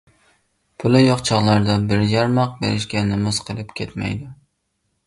پۇلى 0.83 1.01
يوق 1.01 1.21
چاغلاردا 1.29 1.75
بىر 1.91 2.03
يارماق 2.15 2.57
بېرىشكە 2.65 3.07
نومۇس 3.13 3.45
قىلىپ 3.51 3.79
كەتمەيدۇ. 3.83 4.37